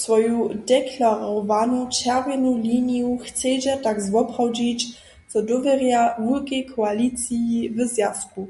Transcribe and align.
Swoju 0.00 0.42
deklarowanu 0.70 1.80
čerwjenu 2.02 2.52
liniju 2.66 3.10
chcedźa 3.24 3.74
tak 3.86 3.96
zwoprawdźić, 4.06 4.80
zo 5.30 5.38
dowěrja 5.48 6.00
wulkej 6.24 6.62
koaliciji 6.74 7.70
w 7.74 7.76
Zwjazku. 7.92 8.42